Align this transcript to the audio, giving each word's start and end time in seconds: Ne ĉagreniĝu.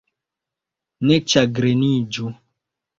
Ne 1.11 1.19
ĉagreniĝu. 1.35 2.37